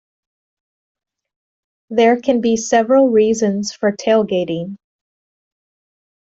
[1.91, 4.77] There can be several reasons for tailgating.